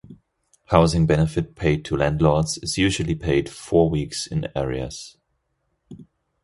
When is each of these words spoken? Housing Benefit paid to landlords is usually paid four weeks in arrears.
Housing 0.65 1.05
Benefit 1.05 1.53
paid 1.55 1.85
to 1.85 1.95
landlords 1.95 2.57
is 2.57 2.75
usually 2.75 3.13
paid 3.13 3.47
four 3.47 3.87
weeks 3.87 4.25
in 4.25 4.47
arrears. 4.55 5.15